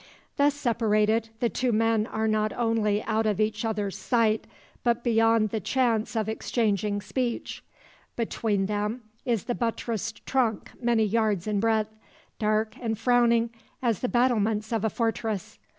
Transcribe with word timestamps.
Thus 0.35 0.55
separated, 0.55 1.29
the 1.41 1.49
two 1.49 1.71
men 1.71 2.07
are 2.07 2.27
not 2.27 2.51
only 2.53 3.03
out 3.03 3.27
of 3.27 3.39
each 3.39 3.63
other's 3.63 3.95
sight, 3.95 4.47
but 4.83 5.03
beyond 5.03 5.49
the 5.51 5.59
chance 5.59 6.15
of 6.15 6.27
exchanging 6.27 7.01
speech. 7.01 7.63
Between 8.15 8.65
them 8.65 9.03
is 9.25 9.43
the 9.43 9.53
buttressed 9.53 10.25
trunk 10.25 10.71
many 10.81 11.03
yards 11.03 11.45
in 11.45 11.59
breadth, 11.59 11.93
dark 12.39 12.73
and 12.81 12.97
frowning 12.97 13.51
as 13.79 13.99
the 13.99 14.09
battlements 14.09 14.71
of 14.73 14.83
a 14.83 14.89
fortress. 14.89 15.59